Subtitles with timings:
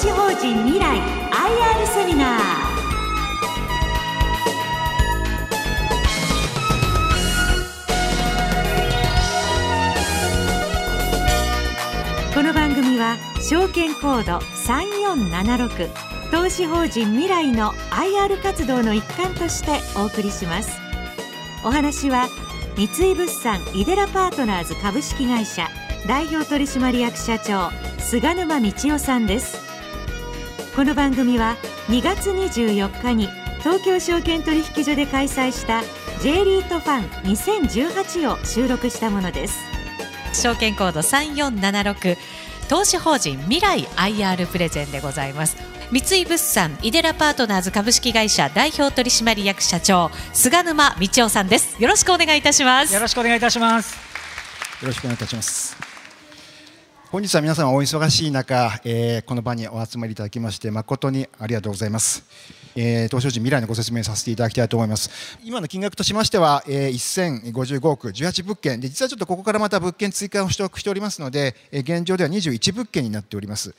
[0.00, 2.40] 資法人未来 IR セミナー。
[12.34, 15.90] この番組は証券コード3476
[16.30, 20.80] 投資法人未来の IR 活動の一環としてお送りします。
[21.62, 22.30] お話は
[22.74, 25.68] 三井物産イデラパートナーズ株式会社
[26.08, 29.69] 代表取締役社長菅沼道夫さんです。
[30.80, 31.58] この番組は
[31.88, 35.82] 2月24日に東京証券取引所で開催した
[36.22, 39.58] J リートファン2018を収録したものです。
[40.32, 42.16] 証券コード3476
[42.70, 45.58] 投資法人未来 IR プレゼンでございます。
[45.92, 51.76] 三井物産イデラパートナーズ株式会社代表取締役社長菅沼道夫さんです。
[51.78, 52.94] よろしくお願いいたします。
[52.94, 53.98] よろしくお願いいたします。
[54.80, 55.89] よろしくお願いいたします
[57.10, 62.22] 本日は皆さんお忙しい中、えー、この場にお集まりいただきまして誠にありがとうございます、
[62.76, 65.10] えー、東証人未来のご説明させていただきたいと思います。
[65.42, 68.80] 今の金額としましては、えー、1055億18物件。
[68.80, 73.74] で実はちょっとここからまた物件追加を取得しておりますので、えー、現状では21物件になっております、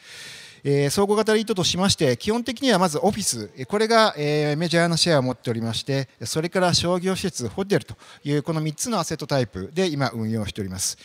[0.90, 3.50] 総合型リートとしまして基本的にはまずオフィス。
[3.70, 7.96] これが、メジャーなシェアを持っておりましてそれから商業施設ホテルと
[8.26, 10.98] いうこの3つのアセットタイプで今運用しております。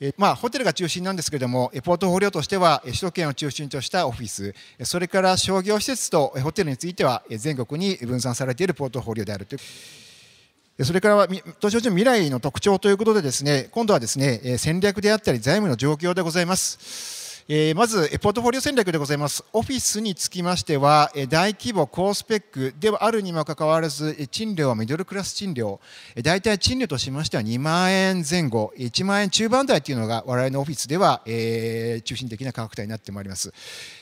[0.00, 10.84] えまあ、ホテルが中心なんですけれども、ポートフォリオとしては首都圏を中心としたオフィス、それから商業施設とホテルについては全国に分散されているポートフォリオであるという。
[10.84, 17.27] それから東証未来の特徴ということでですね、今度はですね、戦略であったり財務の状況でございます。
[17.50, 19.42] えー、まず、ポートフォリオ戦略でございます。
[19.54, 25.80] オフィスにつきましては、大規模、高スペックではあるにもかかわらず、賃料はミドルクラス賃料、
[26.22, 33.50] 大体賃料としましては2万円前後、1万円中盤台というのが我々のオフィスでは、えー、中心的な価格帯になってまいります。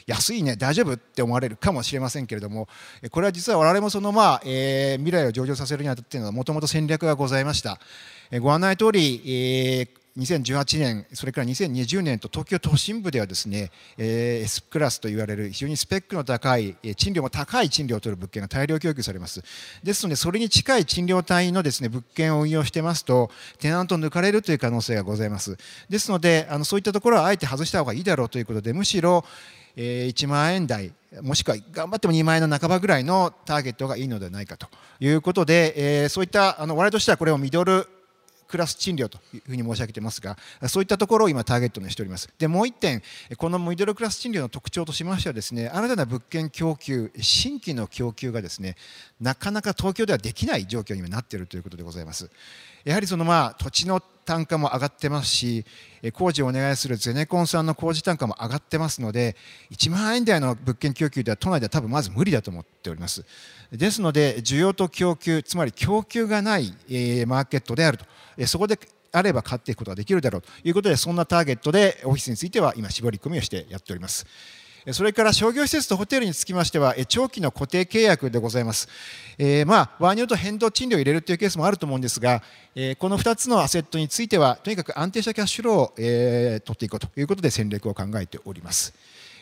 [0.09, 2.67] 安いね、大丈夫って思われるかもしれませんけれども、
[3.13, 7.79] これは実は我々もその、まあえー、未来を上場させるにあたってのは、もともと戦略がございました。
[8.41, 19.43] ご案内通り、えー2018年、それから2020年と東京都心部ではですね、えー、S クラスと言われる非常にスペックの高い、賃料も高い賃料を取る物件が大量供給されます。
[19.85, 25.59] ですので、それに近い賃料帯のですね物件を運用してますと、テナント抜かれるという可能性がございます。
[25.91, 29.23] ですので、あのそういったところはあえて外した方がいいだろうということで、むしろ、
[29.77, 34.67] えー、1万円台、もしくは頑張っても2万円の半ばぐらいのターゲットがいいのではないかと
[34.99, 37.87] いうことで、えー、そういったあの我々としてはこれをミドル
[38.49, 40.37] クラス賃料というふうに申し上げてますが
[40.69, 42.29] そういったところを今ターゲットにしております。
[42.39, 43.03] でもう1点
[43.37, 48.77] このミドルクラス賃料の特徴としましてはですね新たな物件供給新規の供給がですね
[49.21, 52.31] なかなか東京ではできない状況になっているということでございます。
[52.85, 55.65] やはりそのまあ土地の単価も上がってますし
[56.13, 59.37] 工事をお願いするゼネコンさんの工事単価も上がってますので
[59.71, 63.25] 1万円台の物件供給では都内では多分まず無理だと思っております。
[63.73, 66.73] ですので需要と供給つまり供給がない
[67.27, 68.05] マーケットであると。
[68.45, 68.79] そこで
[69.13, 74.27] あれば買っていくことができるだろうということでそんなターゲットでオフィスについては今絞り込みをしてやっております。
[74.93, 78.89] それから商業施設とホテルにつきましては長期の固定契約でございます、
[79.37, 82.41] えー、まあ場合によると変動賃料を入れるというケースもあると思うんですが、
[82.77, 88.95] え、この2つのアセットについてはとにかく安定したキャッシュローを、えー、取っていこうということで戦略を考えております。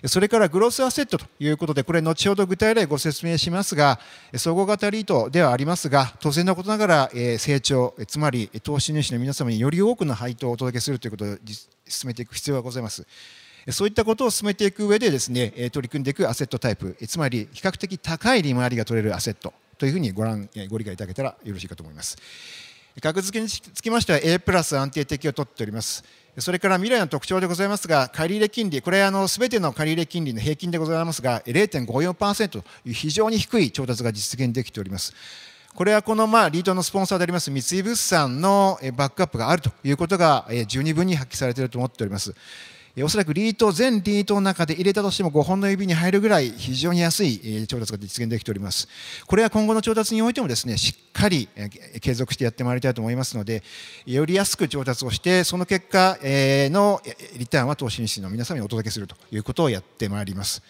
[0.07, 3.99] それからグロスアセットということで、これ、後ほど具体例ご説明しますが、
[4.37, 11.39] 総合型リートではありますが、当然のことながら、成長、つまり投資主の皆様により多くの配当をお届けするということを
[11.87, 13.07] 進めていく必要がございます。
[13.71, 22.19] そういったことを進めていく上でですね、取り組んでいくアセットタイプ、つまり比較的高い利回りが取れるアセットというふうにご覧ご理解いただけたらよろしいかと思います。
[23.01, 26.05] 格付けにつきましては A プラス安定的を取っております。
[26.39, 35.15] それから未来の特徴でございますが、借入金利、これはすべての借入金利の平均でございますが、0.54%という非常に低い調達が実現できております。
[35.75, 42.33] これはこのまあリートのスポンサーであります三井物産のバックアップがあるということが十二分に発揮されていると思っております。
[43.03, 48.89] おそらくリート全リートの中で入れたとしても5本の指に入るぐらい非常に安い調達が実現できております。
[49.27, 51.49] これは今後の調達においてもですねしっかり
[52.01, 53.65] 継続してやってまいりたいと思いますので
[54.07, 57.01] より安く調達をしてその結果の
[57.37, 60.63] リターンは投資主の皆様にお届けするということをやってまいります。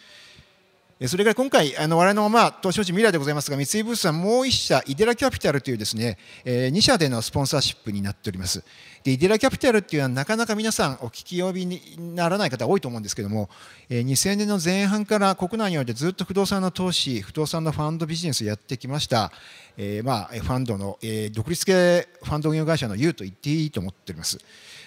[1.08, 8.62] それから今回、あの我々の、まあ、投資法人未来でございますが、三井物産もう1社、イデラキャピタルというですね、えー、2社でのスポンサーシップになっております。
[9.02, 13.50] で、イデラキャピタルっていうのはなかなか皆さんお聞き呼びにならない方多いと思うんですけども、
[13.90, 19.32] えー、2000年の前半から国内においてずっと不動産の投資、不動産のファンドビジネスをやってきました、
[19.76, 24.38] えー、まあ、ファンドの、えー、独立系ファンド運用会社の U と言っていいと思っております。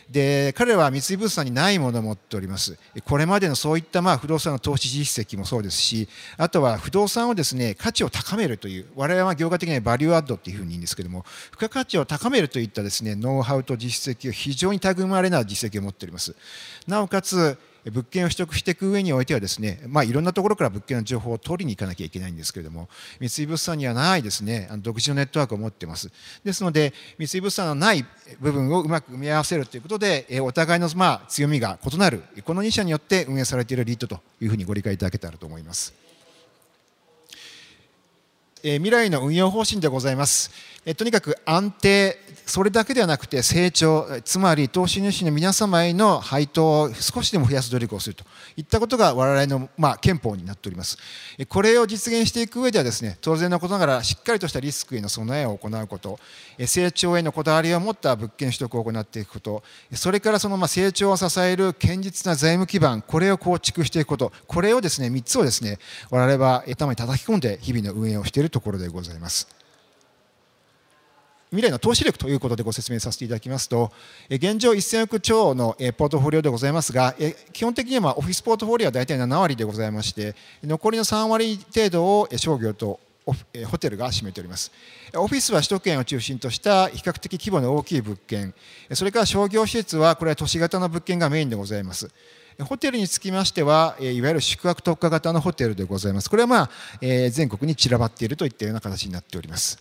[0.10, 2.78] で彼らは三井物産にないものを持っております。
[3.06, 6.08] これまでのそういったまあ不動産の投資実績もそうですし
[6.38, 16.36] あとは不動産をですね価値を高めるという我々は業界的にはバリューアッドっていうふうに言うんですけども付加価値を高めるといったですねノウハウと実績を非常に類まれな実績を持っております。
[16.88, 17.58] なおかつ
[17.92, 22.90] 物件を取得していく上においてはですね、まあ、いろんなところから物件の情報を取りに行かなきゃいけないんですけれども
[23.20, 26.12] 三井物産にはないですね独自のネットワークを持っています
[26.44, 28.06] ですので三井物産のない
[28.40, 36.08] 部分をうまく組み合わせるということでお互いのまあ強みが異なるこの2社によって運営されているリートというふうにご理解いただけたらと思います。
[38.64, 40.52] 未来の運用方針でございます。
[40.96, 48.24] とにかく安定それだけではなくて成長つまり投資主の皆様への配当を少しでも増やす努力をすると。
[48.56, 50.98] いったことが我々の、まあ、憲法になっております。
[51.50, 56.20] これを実現していく上ではですね当然のことながらしっかりとしたリスクへの備えを行うこと。
[56.66, 59.64] 成長へのこだわりを持った物件取得を行っていくこと。
[59.94, 64.32] それからそのま成長を支える堅実な財務基盤これを構築していくこと。
[64.48, 65.80] これをですね3つをですね
[66.10, 69.67] 我々は頭に叩き込んで日々の運営をしているところでございます。
[71.52, 73.92] 未来の投資力ということでご説明させていただきますと、
[74.30, 77.16] 現状1000億超のポートフォリオでございますが、
[77.54, 84.72] 基本的にはオフィスポートフォリオは大体7割でございまして、残りの3割程度を商業とホテルが占めております。
[85.16, 88.54] オフィスは首都圏を中心とした比較的規模の大きい物件、
[88.94, 92.10] それから商業施設はこれは都市型の物件がメインでございます。
[92.60, 96.30] ホテルにつきましては、いわゆる宿泊特化型のホテルでございます。
[96.30, 96.70] これはまあ、
[97.30, 99.78] 全国に散らばっているといったような形になっております。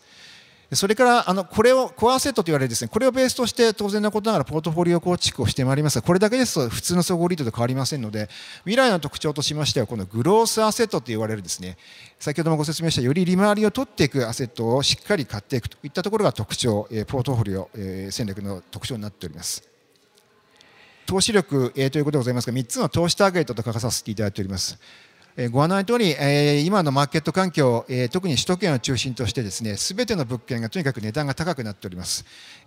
[0.72, 8.28] それからあのこれをコアセットと言われるですねこれをベースとして当然のことながらポートフォリオ構築をしてまいりますがこれだけですと普通の総合リードと変わりませんので
[8.64, 11.76] 未来の特徴としましてはこのグロースアセットと言われるですね
[12.18, 17.70] 先ほどもご説明したより利回りを取っていくアセットをしっかり買っていくといったところが特徴ポートフォリオ
[18.10, 19.76] 戦略の特徴になっております。
[21.06, 24.76] 投資力、えー、ということでございますが3つの投資ターゲットと書かさせていただいております。
[25.50, 26.16] ご案内のとおり、
[26.64, 32.24] 今のマーケット環境、特に首都圏を中心としてですね全ての物件がとにかく値段が高くなっております。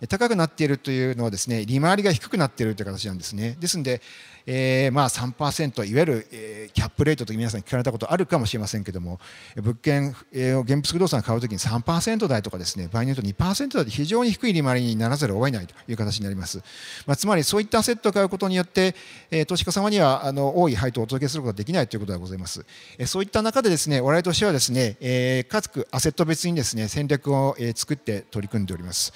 [0.08, 3.56] 高くなっているというのはですね利回りが低くなっているという形なんですね。
[3.58, 4.00] ですので
[4.46, 9.20] えー、まあ3%いわゆる、えー、キャップレートと皆さん聞かれたことあるかもしれませんけども
[9.56, 16.58] 物件、えー、現物不動産を買うときに3%台とかですね場合によると2%台で非常に低い利回りにならざるを得ないという形になります、
[17.06, 18.94] まあ、つまりそういったアセットを買うことによって、
[19.30, 22.64] えー、投資家様にはあの多い配当をお届けすることができないということがございます、
[22.98, 29.12] えー、そういった中でですね我々としてはですね、えー、各アセット別にですね戦略を、えー、作って取り組んでおります。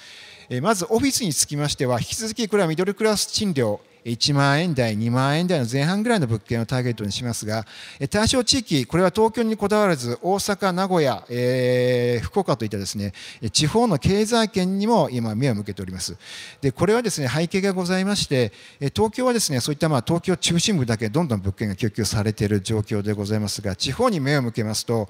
[0.61, 7.65] まずオフィスにつきましては引き続きこれはミドルクラス賃料1万円台、2万円台の前半ぐらいの物件をターゲットにしますが、
[8.11, 13.13] 対象地域、これは東京にこだわらず、大阪、名古屋、えー、福岡といったですね、
[13.51, 16.15] 地方の経済圏にも今、目を向けております。
[16.61, 18.53] で、これはですね、背景がございまして、
[18.93, 25.09] 東京はですね、そういったまあ東京中心部だけどんどん物件が供給されている状況でございますが、地方に目を向けますと、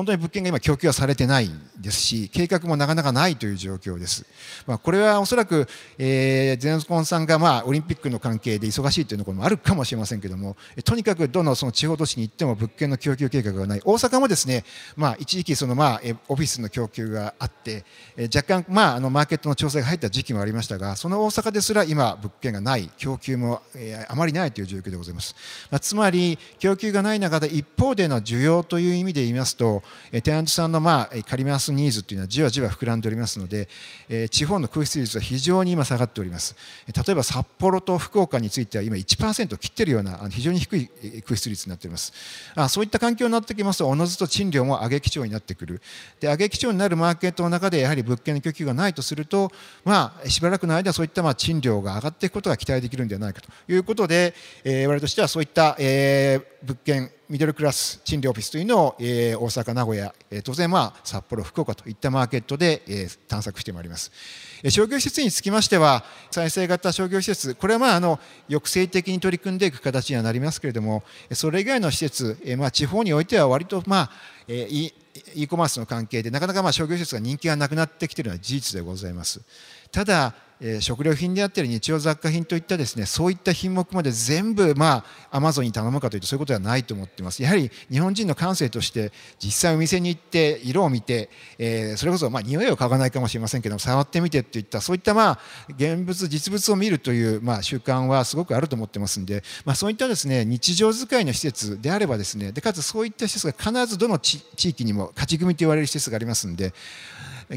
[0.00, 4.24] 本当に物件が今供給はされてないですし計画もなかなかないという状況です、
[4.66, 5.68] まあ、これはおそらく、
[5.98, 10.56] えー、ゼンコンさんが、まあ、オリンピックの関係で忙しいというところもあるかもしれませんけども
[10.86, 13.82] とにかくどのその地方都市に行っても物件の供給計画がない。
[13.84, 14.64] 大阪もですね、
[14.96, 17.84] まあ、一時期その、まあ、オフィスの供給があって、
[18.16, 25.34] えー、若干、まあ、あのマーケットの調整が入った時期もありましたがその大阪ですら今物件がない供給も、えー、あまりないという状況でございます、
[25.70, 29.82] まあ、つまり供給がない中で一方での需要という意味で言いますと
[30.22, 33.68] テナントさんの、まあ、借り回すニーズというのはじわじわ膨らんでおりますので、
[34.08, 36.56] え地方の空室率は非常に今下がっております。
[36.86, 40.90] 例えば札幌と福岡については今1%を切っているような非常に低い
[41.22, 42.12] 空室率になっております。
[42.54, 45.80] あそういった環境になってきますとおのずと賃料も上げ基調になってくる。
[46.20, 49.50] で上げ基調になるマーケットの中でやはり物件の供給がないとすると、
[49.84, 64.10] まあ、しばらくの間そういったまあ賃料が上がっていくことが期待できるんではないかということで、えー、我々としてはそういった、え、物件ミドルクラス賃料オフィスというのを、えー、大阪、名古屋、えー、当然、まあ、札幌、福岡といったマーケットで、えー、探索してまいります
[64.64, 64.70] え。
[64.70, 68.18] 商業施設につきましては、再生型商業施設、これはまああの
[68.48, 74.10] 抑制的に取り組んでいく形にはなりますけれども、それ以外の施設え、まあ、地方においては割と、まあ、
[74.48, 79.40] e コマースの関係でなかなかまあ商業施設が人気がなくなってきているのは事実でございます。
[79.92, 80.34] ただ
[80.80, 87.42] 食料品であったり日用雑貨品といったですねそういった品目まで全部まあアマゾンに頼むかというとそういうことではないと思っています。
[87.42, 89.12] やはり日本人の感性として
[89.42, 95.38] 実際お店に行って色を見て、え、それこそまあ匂いを嗅がないかもしれませんけど触ってみてといったそういったまあ
[95.70, 106.74] 現物実物を見るというまあ習慣はすごくあると思ってますんで、まあ、そういったですね日常使いの施設であればですねでかつそういった施設が必ずどの地域にも勝ち組と言われる施設がありますんで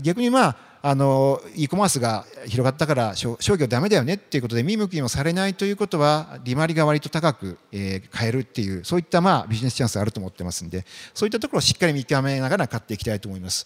[0.02, 13.66] 逆にまああの e コマースが広がったから商業ダメだよねっていうことで見向きもされないということは利回りが割と高く、えー、買えるっていうそういったまあビジネスチャンスがあると思ってますんでそういったところをしっかり見極めながら買っていきたいと思います。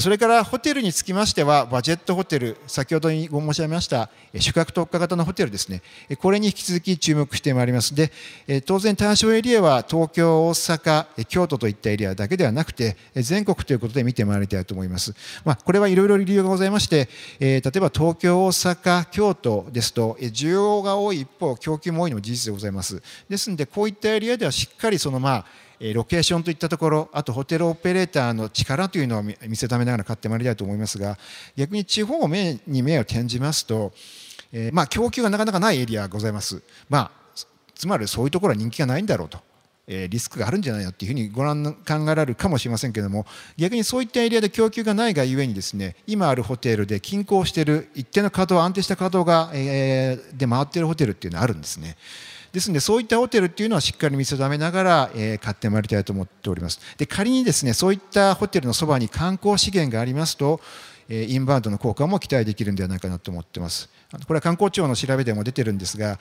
[0.00, 5.82] それからホテルにつきましては、バジェットホテル、先ほどに申し上げました宿泊特化型のホテルですね、
[6.18, 7.94] これに引き続き注目してまいります。
[7.94, 8.10] で、
[8.66, 15.14] 当然対象エリアは東京、大阪、京都といったエリアだけではなくて、全国ということで見てまいりたいと思います。
[15.44, 17.08] まあ、これはいろいろ理由がございまして、
[17.38, 23.00] 例えば東京、大阪、京都ですと、需要が多い一方、供給も多いのも事実でございます。
[23.28, 25.44] ですので、こういったエリアではしっかりそのまあ、
[25.80, 31.18] ロケーションといったところあとホテルオペレーターの力というのを見せためながら買ってまいりたいと思いますが
[31.56, 33.92] 逆に地方目に目を転じますと、
[34.52, 37.10] え、まあ、供給がなかなかないエリアがございます、まあ、
[37.74, 39.38] つまりそういうところは人気がないんだろうと。
[39.86, 43.26] えリスクがあるんじゃないのっていうふうにご覧考えられるかもしれませんけれども
[43.56, 51.96] 逆にそういったエリアで供給がないがゆえにですね今あるホテルで均衡している一定の稼働安定した稼働が、えー、で回っているホテルっていうのはあるんですね。
[52.54, 56.78] ですのでそういったホテルっていうのはしっかり見定めながら、えー、買ってまいりたいと思っております。
[56.96, 60.60] で仮にですねそういったホテルのそばに観光資源がありますと
[61.08, 63.90] インバウンドの効果も期待できるんではないかなと思っています。
[64.26, 66.18] これは観光庁の調べでも出てるんですが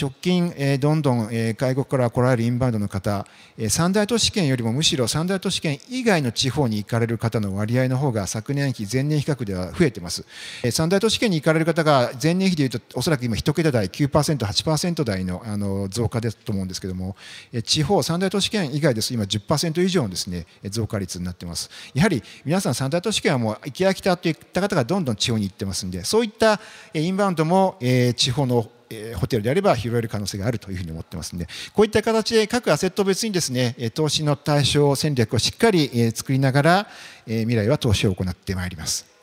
[0.00, 3.26] 直近どんどん外国から来られるインバウンドの方
[3.68, 10.24] 三大都市圏よりもむしろ三大都市圏以外の地方に行かれる方の割合の方が昨年比前年比較では増えてます。
[10.70, 17.16] 三大都市圏に行かれる方が前年比でいうとおそらく今1桁台 9%8% 台のあの増加ですと思うんですけども
[17.64, 19.14] 地方三大都市圏以外です。
[19.14, 21.70] 今10%以上のですね増加率になってます。
[21.94, 26.60] やはり皆さん三大都市圏はもう行き飽きたといった方がどんどん地方に行ってますんでそういった
[26.94, 28.70] インバウンドも、え地方の
[29.16, 36.86] ホテルであれば拾える可能性があるというふうに思ってますのでこういった形で各アセット別にですね投資の対象戦略をしっかり作りながら
[37.26, 39.18] 未来は投資を行ってまいります。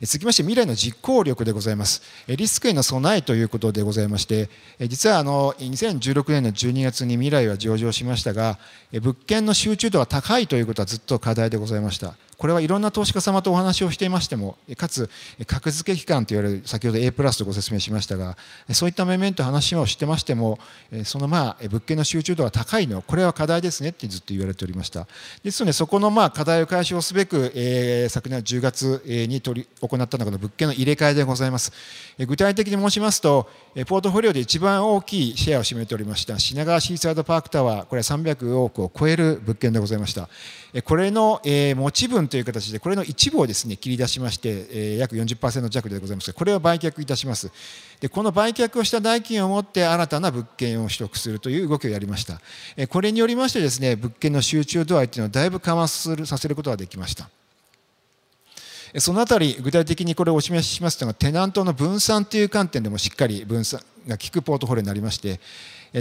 [0.00, 4.50] 続きまして未来の実行力でございますリスクへの備えということでございまして
[4.80, 8.58] 実はあの2016年の12月に未来は上場しましたが
[8.92, 15.08] 物件の集中度が高いということはずっと課題でございましたこれはいろんな投資家様とお話をしていましてもかつ
[15.46, 18.36] 格付け機関といわれる先ほど A プラスとご説明しましたが
[18.72, 20.58] そういった面々と話をしてましても
[21.04, 25.06] そのまあ物件の集中度が高いのこれは課題ですねってずっと言われておりました。
[25.42, 31.72] ですのでそこのまあ課題を解消すべく、え昨年10月に取り行ったのが物件の入れ替えでございます。
[32.18, 33.48] 具体的に申しますと
[33.86, 40.28] ポートフォリオで一番大きいシェアを占めておりました品川シーサイドパークタワーこれは300億を超える物件でございました。
[40.84, 47.50] これの持ち分という形でこれの一部をですね切り出しまして約40%弱でございますがこれを売却いたします。
[48.00, 52.40] でこの売却をした代金を持って新たな物件を取得するという動きをやりました。
[52.88, 57.28] これによりましてですね物件の集中度合いというのをだいぶ緩和するさせることができました。
[58.98, 65.40] そのあたり具体的にこれをお示ししますのがテナントの分散という観点でもしっかり分散が効くポートフォリオになりまして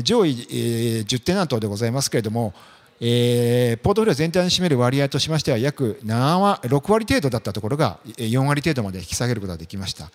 [0.03, 2.53] 上位10テナントでございますけれども
[3.00, 10.12] えー、ポートフォリオ全体に占める割合としましては約7割6割程度だったところが4割程度まで引き下げることができました。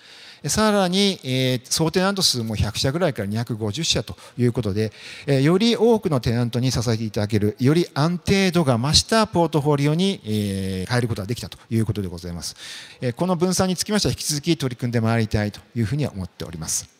[0.47, 4.93] さらに、えー、総テナント数も100社ぐらいから250社ということで、
[5.27, 12.55] えー、より多くのテナントに支えていただけるより安定度が増したポートフォリオに、えー、変えることができたということでございます、
[13.01, 16.98] えー、この分散につきましては引き続き取り組んでまいりたいというふうには思っております。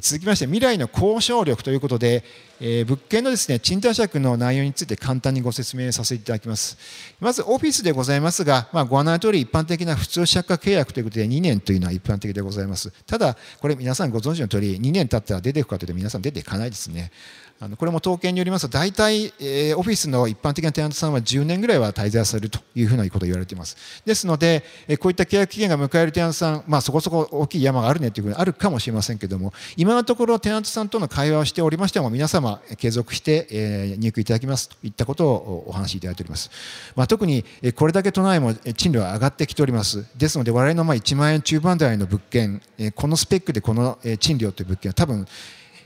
[0.00, 2.24] 続きまして未来の交渉力ということで、
[2.60, 6.78] えー、物件のですね賃貸借の内容について簡単にご説明させていただきます。
[7.20, 12.90] まずオフィスでございますが、まあ、ご案内のとおり一般的な普通借家契約ということで2年というのは一般的でございます。
[13.06, 17.12] ただこれ皆さんご存知の通り2年経ったら出ていくかというと皆さん出ていかないですね。
[17.60, 24.02] あのこれも統計によりますと大体、えー、オフィスの一般的なテナントさんは10年ぐらいは滞在されるというふうなことを言われています。
[24.04, 36.50] ですので、えー、こういった契約期限が迎えるテナントさん、まあ、そこそこ大きい山があるねというふうにあるかもしれませんけども今のところテナントさんとの会話をしておりましても皆様継続して、えー、入居いただきますといったことをお話しいただいております、
[36.96, 37.44] まあ、特に
[37.76, 40.04] これだけ都内も賃料は上がってきております。
[40.16, 42.60] ですので我々のまあ1万円中盤台の物件
[42.94, 45.26] このスペックでこの賃料という物件は多分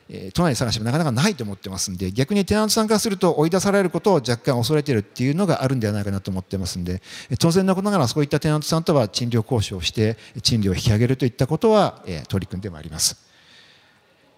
[0.09, 7.03] え都内探してもなかなかないと思ってますんで逆にテナントさんからすると追い出されることを若干恐れてるっていうのがあるんではないかなと思ってますんで
[7.39, 13.28] 当然のことながらそういったテナントさんとは賃料交渉をして賃料を引き上げるといったことは、え取り組んでまいります。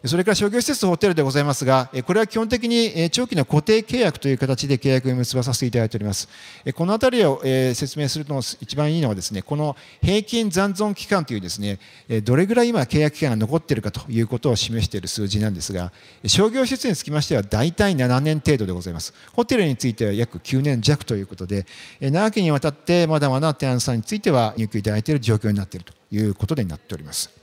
[0.06, 6.26] それから商業施設とホテルでございますが、これは基本的に長期の固定契約という形で契約を結ばさせていただいております。
[6.74, 11.78] このあたりを説明するの一番いいのはですね、この平均残存期間というですね、
[12.24, 15.92] どれぐらい今契約期間が残っているかということを示している数字なんですが、
[16.24, 19.12] 商業施設につきましては大体7年程度でございます。
[19.34, 21.66] ホテルについては約9年弱ということで、
[22.00, 27.39] 長きにわたってまだまだテナントさんについては入居いただいている状況になっているということでなっております。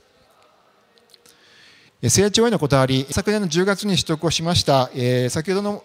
[2.00, 5.84] 成長へのこだわり、昨年の10月に取得をしました、えー、先ほどの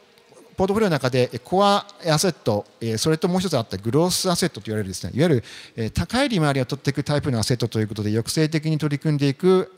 [0.55, 2.67] ポートフォリオの中でコアアセット、
[2.97, 5.41] それともう一つあったグロースアセットと言われるですね、いわゆ
[5.75, 9.73] る高い利回りを取っていくタイプのアセットということで抑制的に取り組んでいく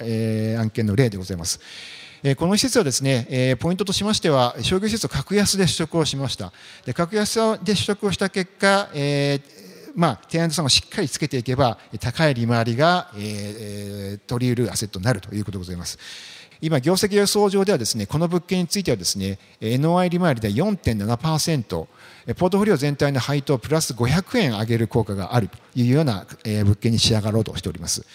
[0.60, 1.62] 案件の例でございます。
[2.38, 6.52] この施設はですね、ポイントとしましては、商業施設を格安で取得をしました。
[6.86, 8.90] で格安で取得をした結果、
[9.96, 15.98] まあ、テナントさんをしっかりつけていけば、高い利回りが、えー、取り得るアセットになるということでございます。
[16.62, 28.02] 今、業績予想上ではですね、この物件についてはですね、NOI 利回りで4.7%、ポートフォリオ全体の配当プラス500円上げる効果があるというような物件に仕上がろうとしております。
[28.02, 28.08] こ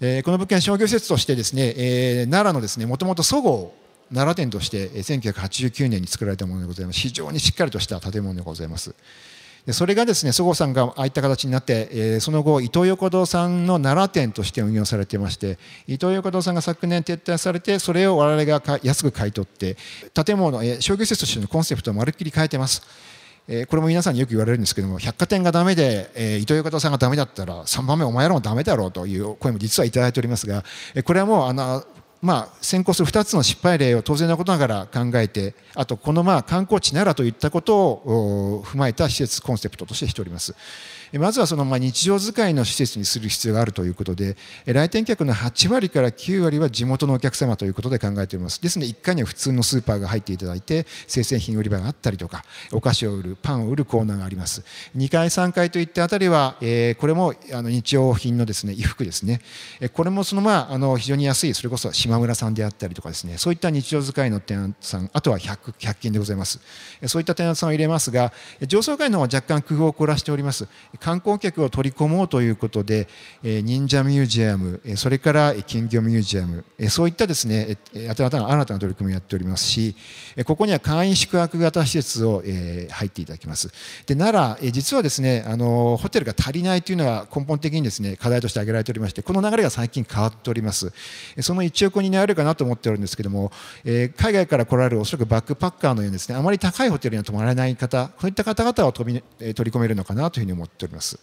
[0.00, 3.74] の物件は商業施設としてですね、奈良のですね、もともとそご
[4.10, 7.00] う奈良店として1989年に作られたものでございます。
[7.00, 8.94] 非常にしっかりとした建物でございます。
[9.72, 19.78] それがですね、そごさんがああいった形になって、え、その後、イトー横堂さんの奈良店として運用されていまして、イトー横堂さんが昨年撤退されて、それを我々が安く買い取って、
[20.12, 22.82] 建物、え、商業施設としてのコンセプトをまるっきり変えてます。
[23.48, 30.62] え、これも皆さんによく言われるんですけども、百貨店がダメで、えー、イトー横さんがダメだったら、3番目お前らもダメだろうという声も実はいただいておりますが、
[30.94, 31.84] え、これはもうあの
[32.24, 40.54] まあ、先行する2つの失敗例を当然のことながら考えて、あとこのまあ観光地奈良といったことを踏まえた施設コンセプトとしてしております。
[41.18, 48.60] まずはそのまあ日常使いの施設にする必要があるということで、来店客の8割から9割は地元のお客様ということで考えております。
[48.60, 54.64] ですので、1階には普通のスーパーが入っていただいて、生鮮品売り場があったりとか、お菓子を売る、パンを売るコーナーがあります。
[54.96, 59.40] 2階、3階といったあたりは、えこれもあの日用品のですね、衣服ですね。
[59.92, 66.60] これもそのまあ、あの非常に安い、それこそ島村さんであったりとかですね、そういった日常使いのテナントさん、あとは 100, 100均でございます。
[67.06, 68.32] そういったテナントさんを入れますが、
[68.66, 70.66] 上層階の方は若干工夫を凝らしております。
[71.00, 73.08] 観光客を取り込もうということで、
[73.42, 79.96] 忍者ミュージアム、それから金魚ミュージアム、そういったですね、新たな新たな取り組みをやっておりますし、
[80.44, 83.70] ここには会員宿泊型施設を入っていただきます。
[84.06, 90.92] で奈良、実はですね、あのホテルが足りないというのは根本的にですね、課題として挙げられておりまして、この流れが最近変わっております。
[91.40, 93.52] その一億になるかなと思っておるんですけども
[93.84, 101.18] え、海外から来られるおそらくバックパッカーのようにですね、あまり高いホテルには泊まらない方、そういった方々を取り込めるのかなというふうに思っております。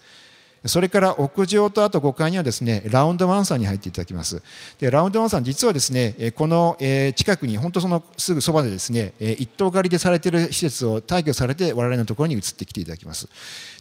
[0.65, 4.43] それから屋上とあと5階にはですねラウンドワンさんに入っていただきます。
[4.79, 6.77] でラウンドワンさん実はですねこの
[7.15, 13.27] 近くに本当そのすぐそばでですね一棟借りでされている施設を退去されて我々のところに移ってきていただきます。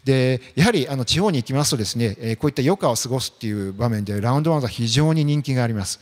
[0.03, 5.99] でやはりあの地方に行きますとですねこういった余暇を過ごすっていう場面でラウンドワンさん非常に人気があります。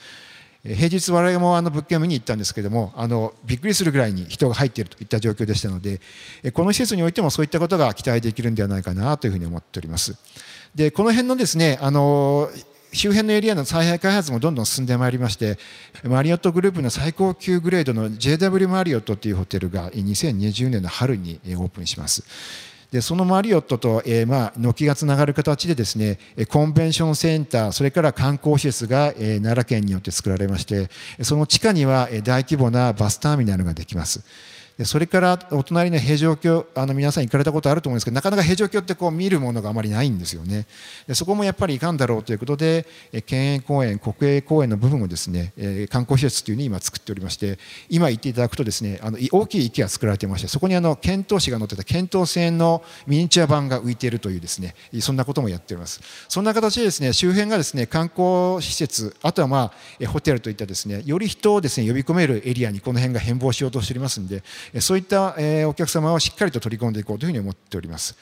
[0.63, 6.01] 平日我々もあの物件を見に行ったんですけどもあのびっくりするぐらいに人が入っているといった状況でしたので
[6.53, 10.17] この施設においてもそういったことが期待できるんではないかなというふうに思っております。
[10.75, 12.49] でこの辺のですねあの
[12.91, 15.57] 周辺のエリアの再配開発もどんどん進んでまいりまして
[16.03, 22.23] マリオットグループの最高級グレードの JW マリオットというホテルが2020年の春にオープンします
[22.91, 26.17] でそのマリオットと、えー、まあ軒がつながる形でですね
[26.49, 30.89] コンベンションセンターそれから観光施設が、えー、奈良県によって作られまして
[31.21, 34.23] その地下には大規模なバスターミナルができます。
[34.85, 40.67] それからお隣の平城京あの皆さん行かれたことあると思うんですけどなかなか平城京ってこう見るものがあまりないんですよね。
[41.07, 42.85] でそこもやっぱりいかんだろうということで
[43.25, 56.01] 県営公園国営公園の部分をですね、え観光施設というふうに今作っておりまして今行っていただくとですねあの大きい池が作られていましてそこにあの遣唐使が乗ってた遣唐船のミニチュア版が浮いているというですねそんなこともやっております。
[56.27, 64.43] そんな形でですね周辺がですね観光施設あとはまあホテルといったですねより人をですね呼び込めるエリアにこの辺が変貌しようとしておりますので
[64.79, 65.35] そういった
[65.67, 68.15] お客様をしっかりと取り込んでいこうというふうに思っております。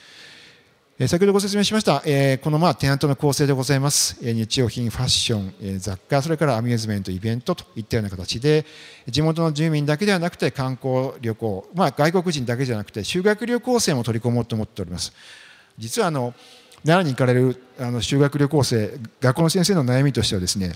[1.06, 2.00] 先ほどご説明しました、
[2.44, 4.18] このまあテナントの構成でございます。
[4.20, 8.66] 日用品、ファッション、雑貨、それからアミューズメント、イベントといったような形で、
[9.08, 15.14] 地元の住民だけではなくて観光旅行、まあ、外国人だけじゃなくて修学旅行生も取り込もうと思っております。
[15.78, 16.34] 実はあの
[16.84, 20.74] 奈良に行かれるあの修学旅行生、学校の先生の悩みとしてはですね、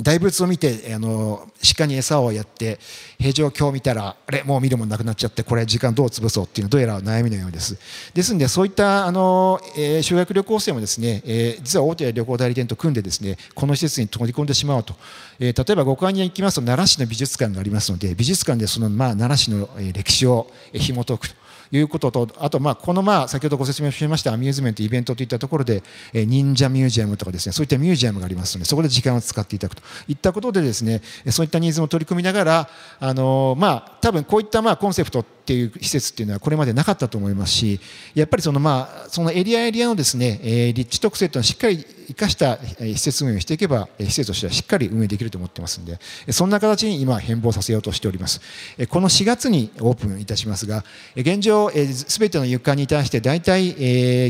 [0.00, 2.78] 大仏を見てあの鹿に餌をやって
[3.18, 7.78] 平常鏡を見たらあれもう見るものなくなっちゃってこれ時間どう潰そうっていうのはどうやら悩みのようです。
[8.12, 14.94] ですのでそういったあの、えー、修学旅行生もですね、えー、実は大手旅行代理店と組んでですねこの施設に取り込んでしまうと、
[15.38, 21.43] えー、例えば五感に行きますと奈良市の美術館がありますので美術館でその、まあ、奈良市の歴史を紐解くと。
[21.70, 29.82] いうこととあとまあこのまあ先ほどご説明しましたアミューズメントイベントといったところでえ忍者ミュージアムとかですねそういったミュージアムがありますのでそこで時間を使っていただくと。
[30.08, 32.68] いったことでですねそういったニーズも取り組みながら
[33.00, 37.78] あのまあ多分こういったまあコンセプトっていう施設っていうのはこれまでなかったと思いますし
[38.14, 45.98] やっぱりそのまあそのエリアエリアのですね立地特性というのはしっかり生かした施設運営をしていけば施設としてはしっかり運営できると思ってますんで
[46.32, 48.40] そんな形に今変貌させようとしております。
[48.88, 50.82] この4月にオープンいたしますが
[51.14, 53.74] 現状すべての床に対して大体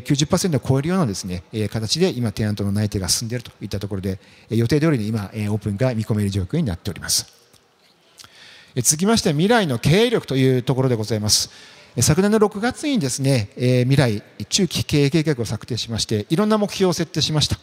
[0.02, 4.18] 90%を超えるようなですね形で今テナントの内定が進んでいるといったところで
[4.50, 7.43] 予定通りに今オープンが見込める状況になっております。
[8.82, 11.48] 続きまして未来の経営力というところでございます。
[12.00, 17.56] 昨年の6月にですね、未来中期経営計画を策定しましていろんな目標を設定しました。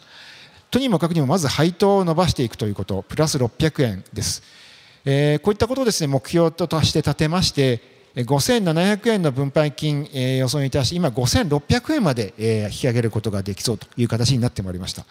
[0.70, 4.40] とにもかくにもまず配当を伸ばしていくということプラス600円です、
[5.04, 7.82] こういったことをですね目標として立てまして
[8.16, 12.32] 5700円の分配金、予想に対して今5600円まで、
[12.72, 15.04] 引き上げることができそうという形になってまいりました。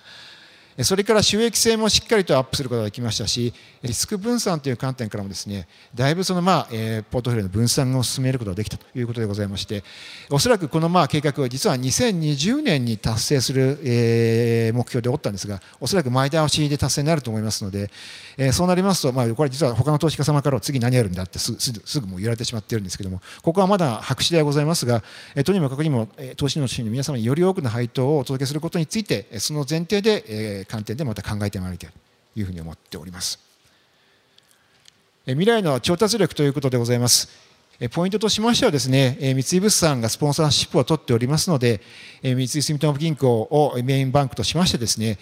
[0.79, 3.53] それから収益性もしっかりとアップすることができましたし
[3.83, 9.83] リスク分散という観点からもですねだいぶそのまあ、え、ポートフォリオの分散を進めることができたということでございまして
[10.29, 17.89] おそらくこのまあ計画は実は2020年に達成する、え、目標でおったんですがおそらく前倒しで達成になると思いますので、
[18.37, 25.03] え、そうなりますと、まあ、これ実は他の投資家様から次何やるんだってすすぐもう言われてしまっているんですけどもここはまだ白紙ではございますが、
[25.35, 31.89] え、とにもかくにも、え、投資の主の皆様により多くの配当をお届けすることについてその前提で、え観点でまた考えてまいりたい
[32.33, 33.39] というふうに思っております。
[35.25, 37.29] 未来の調達力ということでございます。
[37.89, 41.81] ポイントとしましてはですね三井物産がスポンサーシップを取っておりますので
[42.21, 45.17] 三井住友銀行をメインバンクとしましてですね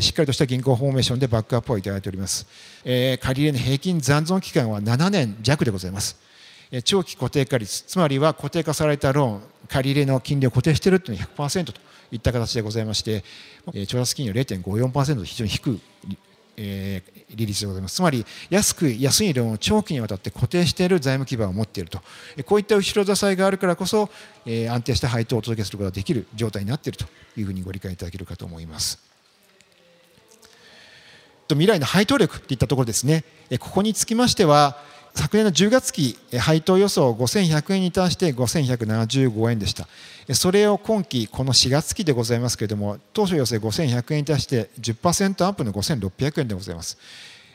[0.00, 2.46] しっかりとした銀行フォーメーションでバックアップをいただいております。
[2.84, 6.16] 借り入れの平均残存期間は7年弱でございます。
[6.84, 11.80] 長期固定化率つまりは固定化されたローン借り入れの金利を固定しているというのは100%と
[12.10, 13.24] いった形でございまして、
[13.86, 15.80] 調達金利は0.54%と非常に低い、
[16.56, 17.94] えー、利率でございます。
[17.94, 22.00] つまり安く安いローンを長期にわたって固定している財務基盤を持っていると。
[22.46, 24.10] こういった後ろ支えがあるからこそ、
[24.44, 27.04] えー、安定した配当をお届けすることができる状態になっていると
[27.36, 28.98] いうふうにご理解いただけるかと思います。
[31.54, 33.24] 未来の配当力といったところですね。
[33.58, 34.78] ここにつきましては
[35.14, 39.88] 昨年の10月期配当予想5100円に対して5175円でした。
[40.34, 46.98] それを今期この4月期でございますけれども当初予想5100円に対して10%アップの5600円でございます。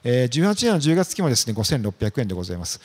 [0.04, 2.80] 18年の10月期もですね5600円でございます。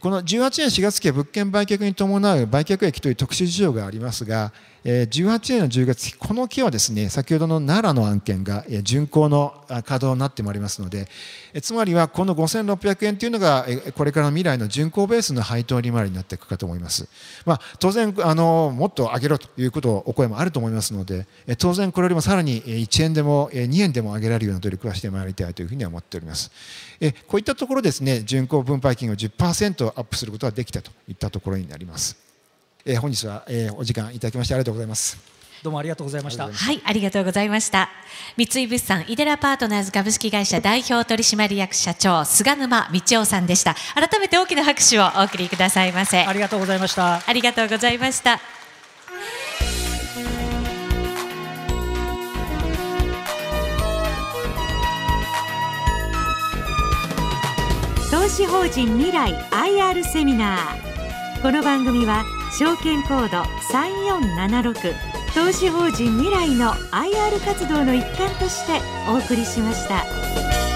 [0.00, 4.50] この18年4月期は物件売却に伴う売却益という特殊事情がありますが
[4.84, 11.08] 18年の10月期この期はですね先ほどの奈良の案件が巡行の稼働になってまいりますので
[11.60, 17.06] つまりはこの5600円というのがこれからの未来の巡行ベースの配当利回りになっていくかと思います、
[17.44, 21.26] まあ、当然あのもっと上げろということお声もあると思いますので
[21.58, 26.50] 当然これよりもさらに1円でも2円でも上げられるような努力はしてまいりたいというふうには思っております。
[27.26, 32.16] こういったところですね巡行分配金を10%アップすることができたといったところになります
[32.84, 35.16] えー、本日は、えー、お時間いただきましてありがとうございます。
[35.62, 36.50] どうもありがとうございました。
[36.50, 37.88] はい、ありがとうございました。
[38.36, 43.76] 三井物産イデラパートナーズ株式会社代表取締役社長菅沼道夫さんでした。
[43.94, 46.24] 改めて大きな拍手をお送りくださいませ。
[46.24, 47.22] ありがとうございました。
[47.24, 48.61] ありがとうございました。
[58.22, 61.42] 投資法人未来 IR セミナー。
[61.42, 62.24] この番組は
[62.56, 64.94] 証券コード3476
[65.34, 70.71] 投資法人未来の IR 活動の一環としてお送りしました。